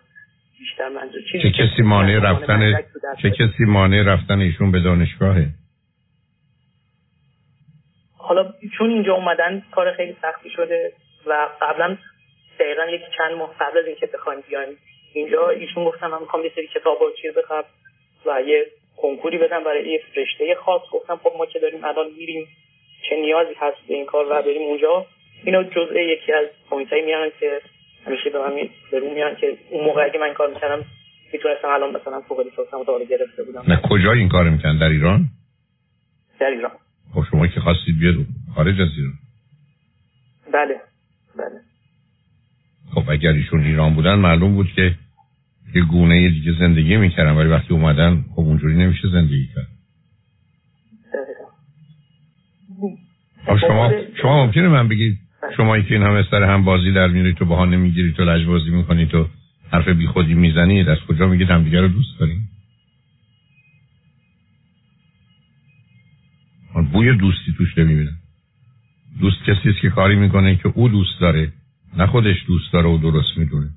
بیشتر 0.60 0.90
منظور 0.90 1.22
چه 1.42 1.52
کسی 1.52 1.82
مانع 1.82 2.20
رفتن 2.20 2.74
چه 3.22 3.30
کسی 3.30 3.64
مانع 3.68 4.04
رفتن 4.04 4.40
ایشون 4.40 4.72
به 4.72 4.80
دانشگاهه؟ 4.80 5.48
حالا 8.18 8.54
چون 8.78 8.90
اینجا 8.90 9.14
اومدن 9.14 9.64
کار 9.72 9.94
خیلی 9.94 10.18
سختی 10.22 10.50
شده 10.50 10.92
و 11.26 11.50
قبلا 11.62 11.98
دقیقا 12.60 12.86
یک 12.86 13.02
چند 13.18 13.32
ماه 13.32 13.56
قبل 13.60 13.78
از 13.78 13.86
اینکه 13.86 14.06
بخوایم 14.06 14.40
بیایم 14.50 14.78
اینجا 15.14 15.50
ایشون 15.50 15.86
گفتم 15.86 16.08
من 16.08 16.20
می‌خوام 16.20 16.44
یه 16.44 16.52
سری 16.56 16.68
کتاب 16.68 17.02
و 17.02 17.06
چیز 17.22 17.34
بخوام 17.34 17.64
و 18.26 18.42
یه 18.42 18.66
کنکوری 18.98 19.38
بدم 19.38 19.64
برای 19.64 19.92
یه 19.92 20.02
رشته 20.16 20.56
خاص. 20.66 20.82
گفتم 20.92 21.16
خب 21.24 21.32
ما 21.38 21.46
که 21.46 21.60
داریم 21.60 21.84
الان 21.84 22.06
میریم 22.18 22.48
چه 23.10 23.16
نیازی 23.16 23.54
هست 23.60 23.78
به 23.88 23.94
این 23.94 24.06
کار 24.06 24.26
و 24.26 24.42
بریم 24.42 24.62
اونجا. 24.62 25.06
اینو 25.44 25.64
جزء 25.64 26.00
یکی 26.00 26.34
از 26.34 26.48
پوینتایی 26.70 27.06
میان 27.06 27.32
که 27.40 27.62
همیشه 28.06 28.30
به 28.30 28.40
من 28.40 28.70
برون 28.92 29.14
میان 29.14 29.36
که 29.36 29.58
اون 29.70 29.86
موقع 29.86 30.04
اگه 30.04 30.20
من 30.20 30.34
کار 30.34 30.54
می‌کردم 30.54 30.86
می‌تونستم 31.34 31.68
الان 31.68 31.96
مثلا 31.96 32.22
فوق 32.22 32.40
لیسانسم 32.40 32.78
رو 32.88 33.06
گرفته 33.06 33.44
بودم. 33.44 33.64
نه 33.68 33.82
کجا 33.90 34.12
این 34.12 34.30
کار 34.30 34.50
می‌کنن 34.50 34.78
در 34.78 34.90
ایران؟ 34.90 35.26
در 36.40 36.48
ایران. 36.48 36.72
خب 37.14 37.24
شما 37.32 37.48
که 37.48 37.60
خواستید 37.60 38.00
بیاد 38.00 38.16
خارج 38.56 38.82
از 38.82 38.90
ایران. 38.98 39.14
بله 40.54 40.82
بله. 41.38 41.60
خب 42.96 43.02
خب 43.06 43.12
اگر 43.12 43.30
ایشون 43.30 43.64
ایران 43.64 43.96
بودن 43.96 44.16
معلوم 44.16 44.56
بود 44.56 44.68
که 44.76 44.92
یه 45.76 45.82
گونه 45.82 46.30
دیگه 46.30 46.54
زندگی 46.60 46.98
می‌کردن 46.98 47.32
ولی 47.32 47.50
وقتی 47.50 47.74
اومدن 47.74 48.26
خب 48.36 48.40
اونجوری 48.40 48.76
نمیشه 48.76 49.08
زندگی 49.12 49.48
کرد. 49.56 49.68
خب 53.46 53.58
شما 53.58 53.92
شما 54.22 54.46
ممکنه 54.46 54.68
من 54.68 54.88
بگید 54.88 55.18
شما 55.58 55.80
که 55.80 55.94
این 55.94 56.04
همه 56.04 56.24
سر 56.32 56.44
هم 56.44 56.66
بازی 56.66 56.92
در 56.92 57.08
میری 57.08 57.34
تو 57.34 57.46
بهانه 57.46 57.78
می‌گیری 57.78 58.14
تو 58.14 58.24
لجبازی 58.24 58.70
می‌کنی 58.70 59.06
تو 59.06 59.28
حرف 59.72 59.88
بی 59.88 60.08
خودی 60.08 60.34
می‌زنی 60.34 60.82
از 60.82 60.98
کجا 61.08 61.28
میگید 61.28 61.50
همدیگه 61.50 61.82
رو 61.82 61.88
دوست 61.88 62.20
داریم؟ 62.20 62.50
بوی 66.94 67.18
دوستی 67.18 67.54
توش 67.58 67.78
نمی‌بینم 67.78 68.18
دوست 69.20 69.44
کسی 69.44 69.70
است 69.70 69.80
که 69.82 69.90
کاری 69.90 70.16
می‌کنه 70.16 70.56
که 70.56 70.68
او 70.76 70.90
دوست 70.90 71.22
داره 71.22 71.54
نه 71.98 72.06
خودش 72.08 72.36
دوست 72.48 72.74
داره 72.74 72.90
و 72.90 72.98
درست 72.98 73.38
می‌دونه. 73.38 73.70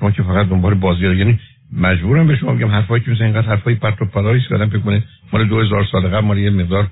شما 0.00 0.10
که 0.10 0.22
فقط 0.22 0.48
دنبال 0.48 0.74
بازی 0.74 1.00
یعنی 1.00 1.40
مجبورم 1.72 2.26
به 2.26 2.36
شما 2.36 2.54
بگم 2.54 2.68
حرفایی 2.68 3.04
که 3.04 3.10
مثلا 3.10 3.26
اینقدر 3.26 3.48
حرفای 3.48 3.74
پرت 3.74 4.02
و 4.02 4.04
پلایی 4.04 4.40
است 4.40 4.48
فکر 4.48 4.78
کنه 4.78 5.02
مال 5.32 5.48
2000 5.48 5.84
سال 5.92 6.08
قبل 6.08 6.26
مال 6.26 6.38
یه 6.38 6.50
مقدار 6.50 6.86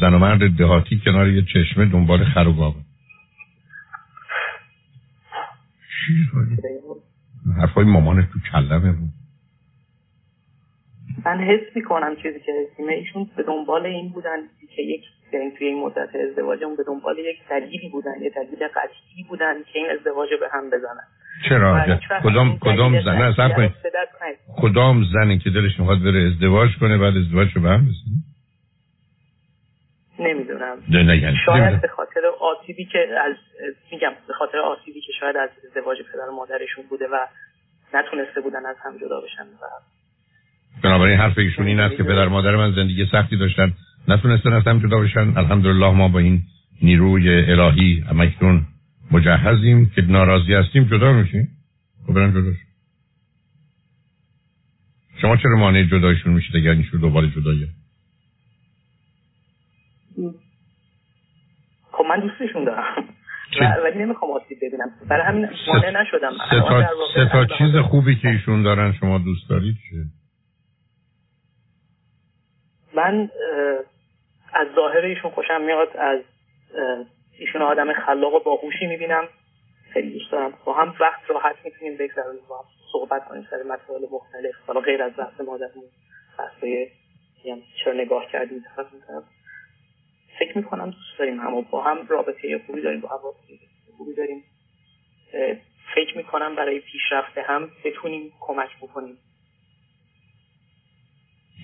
زن 0.00 0.14
و 0.14 0.18
مرد 0.18 0.56
دهاتی 0.56 1.00
کنار 1.04 1.28
یه 1.28 1.42
چشمه 1.42 1.84
دنبال 1.84 2.24
خر 2.24 2.48
و 2.48 2.52
گاو 2.52 2.74
حرفای 7.56 7.84
مامان 7.84 8.22
تو 8.22 8.38
کلمه 8.52 8.92
بود. 8.92 9.10
من 11.24 11.40
حس 11.40 11.76
می‌کنم 11.76 12.16
چیزی 12.22 12.38
که 12.46 12.52
ایشون 12.82 13.30
به 13.36 13.42
دنبال 13.42 13.86
این 13.86 14.08
بودن 14.08 14.38
که 14.76 14.82
یک 14.82 15.02
یعنی 15.32 15.50
توی 15.58 15.66
این 15.66 15.84
مدت 15.84 16.08
ازدواجمون 16.30 16.76
به 16.76 16.84
دنبال 16.86 17.18
یک 17.18 17.38
دلیلی 17.50 17.88
بودن 17.92 18.10
یه 18.22 18.30
دلیل 18.30 18.68
قطعی 18.68 19.24
بودن 19.28 19.54
که 19.72 19.78
این 19.78 19.90
ازدواج 19.90 20.28
به 20.40 20.48
هم 20.52 20.70
بزنن. 20.70 21.06
چرا؟ 21.48 21.98
کدام 22.22 22.58
کدام 22.58 23.02
زن؟ 23.02 23.16
نه 23.16 23.68
کدام 24.62 25.04
زنی 25.12 25.38
که 25.38 25.50
دلش 25.50 25.80
می‌خواد 25.80 25.98
بره 25.98 26.30
ازدواج 26.34 26.70
کنه 26.80 26.98
بعد 26.98 27.16
ازدواج 27.16 27.48
رو 27.54 27.62
به 27.62 27.68
هم 27.68 27.80
بزنه؟ 27.80 28.18
نمی‌دونم. 30.18 30.76
شاید 31.46 31.80
به 31.80 31.88
خاطر 31.88 32.20
آسیبی 32.40 32.84
که 32.84 32.98
از 33.24 33.34
میگم 33.92 34.12
به 34.28 34.34
خاطر 34.34 34.58
آسیبی 34.58 35.00
که 35.00 35.12
شاید 35.20 35.36
از 35.36 35.50
ازدواج 35.68 35.98
پدر 36.12 36.28
و 36.28 36.36
مادرشون 36.36 36.84
بوده 36.90 37.06
و 37.06 37.26
نتونسته 37.94 38.40
بودن 38.40 38.66
از 38.66 38.76
هم 38.84 38.96
جدا 38.96 39.20
بشن 39.20 39.42
و 39.42 39.66
بنابراین 40.84 41.18
حرف 41.18 41.38
ایشون 41.38 41.66
این 41.66 41.80
است 41.80 41.96
که 41.96 42.02
پدر 42.02 42.28
مادر 42.28 42.56
من 42.56 42.72
زندگی 42.72 43.06
سختی 43.12 43.36
داشتن. 43.36 43.72
نتونستن 44.08 44.52
از 44.52 44.62
هم 44.66 44.78
جدا 44.78 44.98
بشن. 44.98 45.36
الحمدلله 45.36 45.90
ما 45.90 46.08
با 46.08 46.18
این 46.18 46.42
نیروی 46.82 47.50
الهی 47.50 48.00
همکنون 48.00 48.66
مجهزیم 49.10 49.90
که 49.94 50.02
ناراضی 50.02 50.54
هستیم. 50.54 50.84
جدا 50.84 51.12
میشیم. 51.12 51.48
خب 52.06 52.12
برن 52.12 52.30
جدا 52.30 52.52
شما 55.20 55.36
چرا 55.36 55.56
مانع 55.58 55.82
جدایشون 55.82 56.32
میشید 56.32 56.56
اگر 56.56 56.70
این 56.70 56.86
دوباره 57.00 57.30
جدایه 57.30 57.68
خب 61.92 62.04
من 62.08 62.20
دوستشون 62.20 62.64
دارم. 62.64 63.04
ولی 63.84 64.04
نمی‌خوام 64.04 64.30
آسیب 64.30 64.58
ببینم. 64.62 64.90
برای 65.08 65.26
همین 65.26 65.48
مانع 65.68 66.02
نشدم. 66.02 66.32
سه 66.50 66.60
تا, 66.60 66.88
سه 67.14 67.28
تا 67.32 67.44
چیز 67.58 67.76
خوبی 67.76 68.16
که 68.16 68.28
ایشون 68.28 68.62
دارن 68.62 68.92
شما 68.92 69.18
دوست 69.18 69.48
دارید 69.48 69.76
چیه؟ 69.88 70.04
من 72.96 73.28
از 74.58 74.66
ظاهر 74.74 75.04
ایشون 75.04 75.30
خوشم 75.30 75.60
میاد 75.60 75.96
از 75.96 76.20
ایشون 77.38 77.62
آدم 77.62 77.92
خلاق 77.92 78.34
و 78.34 78.40
باهوشی 78.40 78.86
می‌بینم. 78.86 79.28
خیلی 79.92 80.18
دوست 80.18 80.32
دارم. 80.32 80.52
با 80.64 80.74
هم 80.74 80.94
وقت 81.00 81.30
راحت 81.30 81.56
می‌تونیم 81.64 81.96
بگذرونیم 81.96 82.42
با 82.48 82.58
هم 82.58 82.64
صحبت 82.92 83.28
کنیم 83.28 83.46
سر 83.50 83.56
مسائل 83.62 84.02
مختلف. 84.12 84.54
حالا 84.66 84.80
غیر 84.80 85.02
از 85.02 85.12
بحث 85.16 85.40
مادرمون 85.40 85.84
بحثای 86.38 86.88
چرا 87.84 87.92
نگاه 87.92 88.26
کردیم 88.32 88.64
فکر 90.38 90.58
می‌کنم 90.58 90.90
دوست 90.90 91.18
داریم 91.18 91.40
هم 91.40 91.60
با 91.60 91.84
هم 91.84 92.06
رابطه 92.08 92.60
خوبی 92.66 92.82
داریم 92.82 93.00
با 93.00 93.08
هم 93.08 93.18
خوبی 93.96 94.14
داریم. 94.14 94.44
فکر 95.94 96.16
می‌کنم 96.16 96.54
برای 96.56 96.80
پیشرفت 96.80 97.38
هم 97.38 97.70
بتونیم 97.84 98.32
کمک 98.40 98.68
بکنیم. 98.82 99.18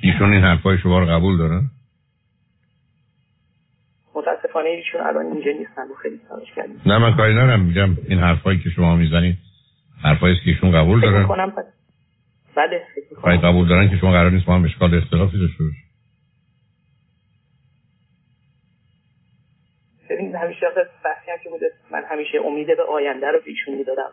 ایشون 0.03 0.33
این 0.33 0.43
حرفای 0.43 0.79
شما 0.79 0.99
رو 0.99 1.07
قبول 1.07 1.39
دارن؟ 1.39 1.63
متاسفانه 4.55 4.69
ایشون 4.69 5.01
الان 5.01 5.27
اینجا 5.27 5.51
نیستن 5.51 5.83
و 5.83 5.95
خیلی 6.03 6.21
تلاش 6.29 6.55
کردیم. 6.57 6.81
نه 6.87 6.99
من 6.99 7.17
کاری 7.17 7.33
ندارم. 7.35 7.61
میگم 7.61 7.97
این 8.09 8.19
حرفایی 8.19 8.59
که 8.59 8.71
شما 8.71 8.97
می‌زنید 8.97 9.37
حرفایی 10.03 10.37
که 10.37 10.51
ایشون 10.51 10.73
قبول 10.73 11.01
دارن. 11.01 11.27
کنم 11.27 11.53
بله 12.57 12.83
فکر 13.23 13.37
قبول 13.37 13.69
دارن 13.69 13.91
که 13.91 13.97
شما 13.97 14.11
قرار 14.11 14.31
نیست 14.31 14.49
ما 14.49 14.55
هم 14.55 14.65
اشکال 14.65 14.95
اختلافی 14.95 15.39
داشته 15.39 15.65
باشیم 15.65 15.85
ببین 20.11 20.37
همیشه 20.37 20.67
بحثی 21.05 21.31
هم 21.31 21.39
که 21.45 21.51
بوده 21.51 21.67
من 21.91 22.03
همیشه 22.11 22.39
امید 22.47 22.67
به 22.67 22.83
آینده 22.83 23.27
رو 23.27 23.41
ایشون 23.45 23.75
می‌دادم 23.75 24.11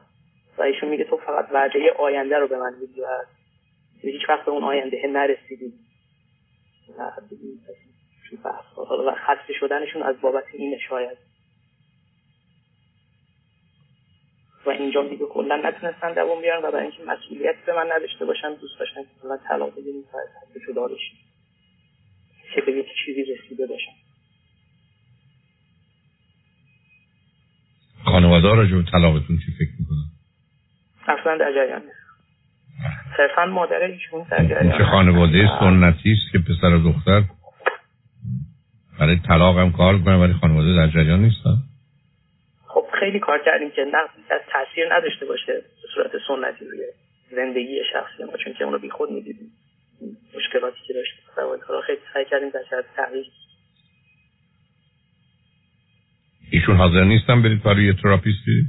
و 0.58 0.62
ایشون 0.62 0.90
میگه 0.90 1.04
تو 1.04 1.18
فقط 1.18 1.48
وعده 1.54 1.80
آینده 2.00 2.38
رو 2.40 2.48
به 2.48 2.58
من 2.58 2.74
میدی 2.82 3.02
و 3.02 3.06
هیچ 4.02 4.30
وقت 4.30 4.46
به 4.46 4.52
اون 4.52 4.64
آینده 4.64 4.98
نرسیدی. 5.14 5.74
و 9.08 9.16
خسته 9.28 9.54
شدنشون 9.60 10.04
از 10.04 10.22
بابت 10.22 10.44
این 10.54 10.78
شاید. 10.90 11.18
و 14.66 14.70
اینجا 14.70 15.08
دیگه 15.08 15.26
کلا 15.26 15.56
نتونستن 15.56 16.14
دوام 16.14 16.42
بیارن 16.42 16.66
و 16.66 16.72
برای 16.72 16.84
اینکه 16.84 17.04
مسئولیت 17.04 17.56
به 17.66 17.74
من 17.74 17.92
نداشته 17.96 18.26
باشن 18.26 18.54
دوست 18.54 18.80
داشتن 18.80 19.02
که 19.04 19.28
من 19.28 19.38
طلاق 19.50 19.72
بدیم 19.72 19.96
و 20.14 20.60
جدا 20.68 20.88
بشیم 20.88 21.18
که 22.56 22.62
به 22.62 22.72
یک 22.72 22.86
چیزی 23.06 23.24
رسیده 23.24 23.68
باشن. 23.68 23.92
خانواده 28.06 28.56
را 28.56 28.66
جو 28.66 28.84
طلاقتون 28.84 29.38
چی 29.46 29.52
فکر 29.60 29.72
می‌کنن؟ 29.80 30.06
اصلا 31.08 31.38
در 31.38 31.54
جریان 31.54 31.82
نیست. 31.82 32.02
صرفا 33.18 33.46
مادر 33.46 33.82
ایشون 33.82 34.26
در 34.32 34.46
جریان 34.46 34.78
چه 34.78 34.84
خانواده 34.84 35.48
سنتی 35.60 36.12
است 36.12 36.32
که 36.32 36.40
پسر 36.40 36.74
و 36.74 36.92
دختر 36.92 37.24
برای 39.02 39.20
طلاق 39.28 39.58
هم 39.58 39.72
کار 39.72 39.98
کنه 39.98 40.18
ولی 40.18 40.34
خانواده 40.34 40.76
در 40.76 40.88
جریان 40.88 41.22
نیستن 41.22 41.58
خب 42.68 42.86
خیلی 43.00 43.20
کار 43.20 43.40
کردیم 43.46 43.72
که 43.72 43.82
نه 43.82 44.28
تاثیر 44.52 44.94
نداشته 44.96 45.26
باشه 45.26 45.54
به 45.54 45.88
صورت 45.96 46.12
سنتی 46.28 46.66
روی 46.66 46.86
زندگی 47.32 47.80
شخصی 47.94 48.24
ما 48.24 48.38
چون 48.44 48.54
که 48.54 48.64
اونو 48.64 48.80
بی 48.80 48.90
خود 48.90 49.12
می‌دیدیم. 49.12 49.52
مشکلاتی 50.38 50.78
که 50.88 50.94
داشت 50.94 51.12
خیلی 51.88 52.00
سعی 52.14 52.26
کردیم 52.26 52.50
در 52.50 52.64
شرط 52.70 52.86
تغییر. 52.96 53.26
ایشون 56.52 56.76
حاضر 56.76 57.04
نیستن 57.04 57.42
برید 57.42 57.64
برای 57.64 57.86
یه 57.86 57.94
تراپیستی؟ 58.04 58.66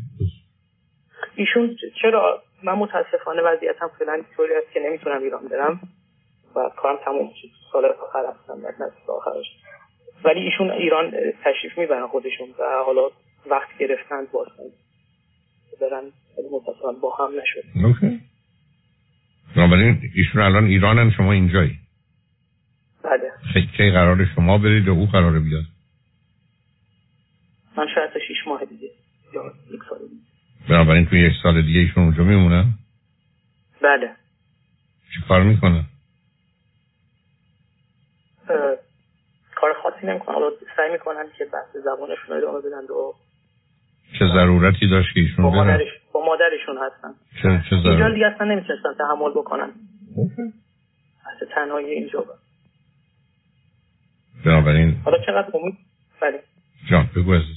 ایشون 1.34 1.76
چرا؟ 2.02 2.42
من 2.62 2.72
متاسفانه 2.72 3.42
وضعیتم 3.42 3.90
فعلا 3.98 4.22
طوری 4.36 4.54
است 4.54 4.72
که 4.72 4.80
نمی‌تونم 4.80 5.22
ایران 5.22 5.48
برم. 5.48 5.80
و 6.56 6.70
کارم 6.76 6.98
تموم 7.04 7.30
شد. 7.42 7.48
سال 7.72 7.84
آخر 7.84 8.24
هستم 8.26 8.62
بعد 8.62 8.92
آخرش. 9.08 9.46
ولی 10.24 10.40
ایشون 10.40 10.70
ایران 10.70 11.10
تشریف 11.44 11.78
می‌برن 11.78 12.06
خودشون 12.06 12.48
و 12.58 12.62
حالا 12.86 13.02
وقت 13.50 13.78
گرفتن 13.78 14.26
باشن 14.32 14.52
برن 15.80 16.02
متاسفانه 16.52 16.98
با 16.98 17.16
هم 17.16 17.30
نشد 17.42 17.64
بنابراین 19.56 20.10
ایشون 20.14 20.42
الان 20.42 20.64
ایرانن 20.64 21.10
شما 21.10 21.32
اینجایی. 21.32 21.78
بله. 23.02 23.30
کی 23.76 23.90
قرار 23.90 24.28
شما 24.34 24.58
برید 24.58 24.88
و 24.88 24.92
او 24.92 25.06
قراره 25.06 25.40
بیاد. 25.40 25.64
من 27.76 27.86
شاید 27.94 28.10
تا 28.12 28.18
شیش 28.28 28.36
ماه 28.46 28.64
دیگه. 28.64 28.88
یا 29.34 29.52
یک 29.74 29.80
سال 29.90 29.98
دیگه. 29.98 30.20
بنابراین 30.68 31.06
توی 31.06 31.20
یک 31.20 31.32
سال 31.42 31.62
دیگه 31.62 31.80
ایشون 31.80 32.04
اونجا 32.04 32.24
میمونن؟ 32.24 32.64
بله. 33.82 34.16
چی 35.14 35.22
کار 35.28 35.42
می‌کنن؟ 35.42 35.84
کار 39.62 39.72
خاصی 39.82 40.06
نمی‌کنن. 40.06 40.34
حالا 40.34 40.50
سعی 40.76 40.92
می‌کنن 40.92 41.24
که 41.38 41.44
بحث 41.44 41.76
زبانشون 41.84 42.26
رو 42.28 42.36
ادامه 42.36 42.58
بدن. 42.58 42.84
و 42.94 43.12
چه 44.18 44.24
ضرورتی 44.34 44.88
داشت 44.90 45.14
که 45.14 45.20
ایشون 45.20 45.44
با, 45.44 45.50
مادرش... 45.50 45.88
با 46.12 46.20
مادرشون 46.26 46.76
هستن. 46.84 47.14
چه, 47.42 47.70
چه؟ 47.70 47.76
اینجا 47.76 48.10
دیگه 48.14 48.26
اصلا 48.26 48.46
نمی‌تونستن 48.46 48.94
تحمل 48.98 49.30
بکنن. 49.30 49.70
بحث 51.26 51.48
تنهایی 51.54 51.86
اینجا 51.86 52.20
با 52.20 52.34
بنابراین 54.44 54.96
حالا 55.04 55.18
چقدر 55.26 55.48
امید 55.54 55.74
بله. 56.22 56.40
جان 56.90 57.08
بگو 57.16 57.34
عزیز. 57.34 57.56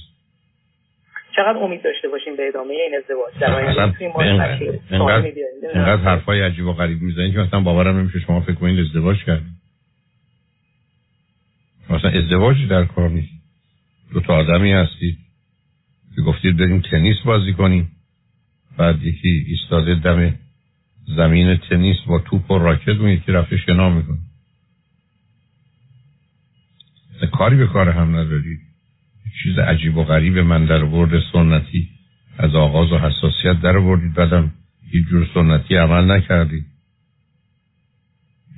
چقدر 1.36 1.58
امید 1.58 1.82
داشته 1.82 2.08
باشیم 2.08 2.36
به 2.36 2.48
ادامه 2.48 2.74
این 2.74 2.96
ازدواج؟ 2.96 3.38
در 3.40 3.54
آینده 3.54 5.32
اینقدر 5.74 6.02
حرفای 6.02 6.42
عجیب 6.42 6.66
و 6.66 6.72
غریب 6.72 7.02
می‌زنید 7.02 7.32
که 7.32 7.38
مثلا 7.38 7.60
باورم 7.60 7.96
نمیشه 7.96 8.18
شما 8.18 8.40
فکر 8.40 8.54
کنید 8.54 8.80
ازدواج 8.80 9.24
کردید 9.24 9.56
مثلا 11.90 12.10
ازدواجی 12.10 12.66
در 12.66 12.84
کار 12.84 13.10
نیست. 13.10 13.32
دو 14.12 14.20
تا 14.20 14.34
آدمی 14.34 14.72
هستید 14.72 15.18
که 16.16 16.22
گفتید 16.22 16.56
بریم 16.56 16.80
تنیس 16.80 17.16
بازی 17.24 17.52
کنیم. 17.52 17.90
بعد 18.76 19.02
یکی 19.02 19.28
ایستاده 19.28 19.94
دم 19.94 20.34
زمین 21.16 21.56
تنیس 21.56 21.96
با 22.06 22.18
توپ 22.18 22.50
و 22.50 22.58
راکت 22.58 22.88
اون 22.88 23.08
یکی 23.08 23.32
رفته 23.32 23.56
شنا 23.56 23.90
می‌کنه. 23.90 24.18
کاری 27.32 27.56
به 27.56 27.66
کار 27.66 27.88
هم 27.88 28.16
نداری. 28.16 28.58
چیز 29.42 29.58
عجیب 29.58 29.96
و 29.96 30.04
غریب 30.04 30.38
من 30.38 30.64
در 30.64 30.84
ورد 30.84 31.22
سنتی. 31.32 31.88
از 32.38 32.54
آغاز 32.54 32.92
و 32.92 32.98
حساسیت 32.98 33.60
در 33.60 33.76
وردید 33.76 34.14
بعدم 34.14 34.52
هیچ 34.90 35.06
جور 35.06 35.28
سنتی 35.34 35.76
عمل 35.76 36.10
نکردید. 36.16 36.66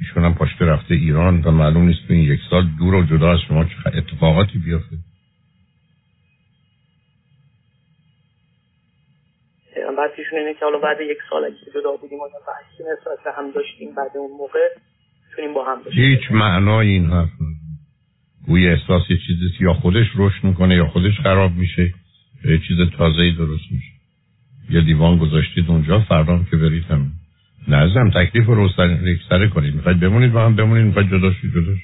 ایشون 0.01 0.25
هم 0.25 0.35
پاشته 0.35 0.65
رفته 0.65 0.95
ایران 0.95 1.43
و 1.43 1.51
معلوم 1.51 1.87
نیست 1.87 2.09
تو 2.09 2.15
این 2.15 2.23
یک 2.23 2.41
سال 2.51 2.69
دور 2.79 2.95
و 2.95 3.03
جدا 3.03 3.33
از 3.33 3.39
شما 3.49 3.65
چه 3.65 3.99
اتفاقاتی 3.99 4.59
بیافته 4.59 4.97
بعد 9.99 10.11
ایشون 10.19 10.39
اینه 10.39 10.55
که 10.55 10.65
حالا 10.65 10.79
بعد 10.79 11.01
یک 11.01 11.19
سال 11.31 11.51
که 11.51 11.71
جدا 11.71 11.97
بودیم 12.01 12.19
و 12.19 12.29
بحثی 12.49 12.83
نسبت 12.93 13.35
هم 13.37 13.51
داشتیم 13.51 13.95
بعد 13.95 14.11
اون 14.15 14.31
موقع 14.39 14.69
تونیم 15.37 15.55
با 15.55 15.65
هم 15.65 15.83
باشیم. 15.83 16.05
هیچ 16.05 16.33
معنای 16.33 16.89
این 16.89 17.11
حرف 17.11 17.29
گوی 18.47 18.69
احساس 18.69 19.03
یه 19.11 19.19
چیزی 19.27 19.51
یا 19.61 19.73
خودش 19.73 20.07
رشد 20.17 20.45
می‌کنه 20.45 20.75
یا 20.75 20.87
خودش 20.87 21.21
خراب 21.23 21.53
میشه 21.53 21.95
یه 22.45 22.59
چیز 22.69 22.77
تازه 22.99 23.31
درست 23.39 23.73
میشه. 23.73 23.93
یه 24.71 24.81
دیوان 24.81 25.19
گذاشتید 25.19 25.65
اونجا 25.69 26.01
فردا 26.01 26.45
که 26.51 26.57
برید 26.57 26.85
هم 26.85 27.13
نزدم 27.69 28.11
تکلیف 28.11 28.47
رو 28.47 28.69
سره 29.29 29.49
کنید. 29.49 29.75
می‌خواید 29.75 30.01
بمونید 30.01 30.33
با 30.33 30.45
هم 30.45 30.57
بمونید. 30.57 30.85
می‌خواید 30.85 31.09
جدا 31.09 31.33
شید 31.33 31.51
جدا 31.51 31.75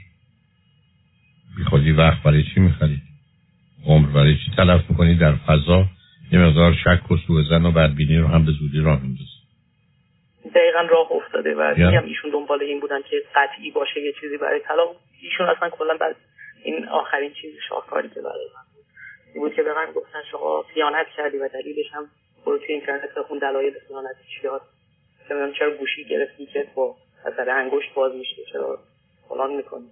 بی 1.57 1.65
خودی 1.65 1.93
وقت 1.93 2.23
برای 2.23 2.43
چی 2.55 2.61
می‌خرید 2.61 3.03
عمر 3.87 4.09
برای 4.09 4.35
چی 4.35 4.57
تلف 4.57 4.91
می‌کنید 4.91 5.19
در 5.19 5.35
فضا 5.35 5.87
یه 6.33 6.39
مقدار 6.39 6.75
شک 6.85 7.11
و 7.11 7.17
سوء 7.17 7.43
زن 7.43 7.67
و 7.67 7.71
بدبینی 7.71 8.19
رو 8.19 8.27
هم 8.27 8.45
به 8.45 8.53
زودی 8.53 8.81
راه 8.81 9.03
میندازید 9.03 9.45
دقیقا 10.55 10.81
راه 10.81 11.13
افتاده 11.13 11.55
و 11.55 11.75
میگم 11.77 12.05
ایشون 12.05 12.31
دنبال 12.31 12.63
این 12.63 12.81
بودن 12.81 13.01
که 13.11 13.17
قطعی 13.35 13.71
باشه 13.71 14.01
یه 14.01 14.13
چیزی 14.21 14.37
برای 14.37 14.61
طلاق. 14.61 14.97
ایشون 15.23 15.47
اصلا 15.47 15.71
کلا 15.71 15.97
بعد 16.01 16.17
این 16.65 16.89
آخرین 16.89 17.33
چیز 17.41 17.53
شاهکاری 17.69 18.09
که 18.09 18.21
برای 18.21 18.47
من 18.55 18.63
بود. 18.75 18.85
بود 19.35 19.55
که 19.55 19.63
به 19.63 19.75
من 19.75 19.93
گفتن 19.93 20.19
شما 20.31 20.65
خیانت 20.75 21.07
کردی 21.17 21.37
و 21.37 21.49
دلیلش 21.49 21.87
هم 21.93 22.05
برو 22.47 22.59
توی 22.59 22.75
اینترنت 22.75 23.15
بخون 23.17 23.39
دلایل 23.39 23.73
خیانت 23.89 24.17
چیات 25.29 25.55
چرا 25.59 25.77
گوشی 25.79 26.05
گرفتی 26.11 26.47
که 26.47 26.65
با 26.77 26.97
اثر 27.27 27.51
انگشت 27.51 27.95
باز 27.97 28.13
میشه 28.19 28.43
چرا 28.53 28.79
فلان 29.29 29.57
می‌کنی؟ 29.57 29.85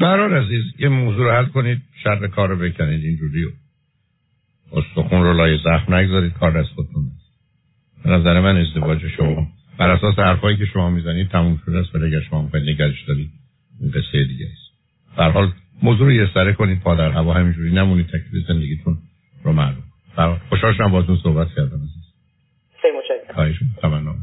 برار 0.00 0.44
عزیز 0.44 0.64
یه 0.78 0.88
موضوع 0.88 1.24
رو 1.24 1.30
حل 1.30 1.46
کنید 1.46 1.78
شر 2.04 2.26
کار 2.26 2.48
رو 2.48 2.56
بکنید 2.56 3.04
اینجوری 3.04 3.42
رو 3.42 3.50
استخون 4.72 5.22
رو 5.22 5.32
لای 5.32 5.58
زخم 5.64 5.94
نگذارید 5.94 6.32
کار 6.32 6.58
از 6.58 6.66
خودتون 6.66 7.04
به 8.04 8.10
نظر 8.10 8.40
من 8.40 8.56
ازدواج 8.56 9.08
شما 9.16 9.46
بر 9.78 9.90
اساس 9.90 10.18
حرفایی 10.18 10.56
که 10.56 10.64
شما 10.64 10.90
می‌زنید 10.90 11.28
تموم 11.28 11.60
شده 11.66 11.78
است 11.78 11.94
ولی 11.94 12.06
اگر 12.06 12.20
شما 12.30 12.42
می‌خواید 12.42 12.68
نگرش 12.68 13.04
دارید 13.08 13.30
این 13.80 13.90
قصه 13.90 14.24
دیگه 14.24 14.46
است. 14.52 14.68
در 15.18 15.30
حال 15.30 15.52
موضوع 15.82 16.06
رو 16.06 16.12
یه 16.12 16.28
سره 16.34 16.52
کنید 16.52 16.80
پادر 16.80 17.10
هوا 17.10 17.32
همینجوری 17.32 17.72
نمونید 17.72 18.06
تکلیف 18.06 18.46
زندگیتون 18.48 18.98
رو 19.44 19.52
معلوم. 19.52 19.82
خوشحال 20.48 20.74
شدم 20.74 20.90
باهاتون 20.90 21.18
صحبت 21.22 21.48
کردم 21.56 21.80
خیلی 22.82 22.96
متشکرم. 22.96 24.16